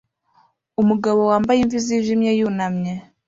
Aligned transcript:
Umugabo 0.81 1.21
wambaye 1.31 1.59
imvi 1.61 1.77
zijimye 1.85 2.31
yunamye 2.39 2.93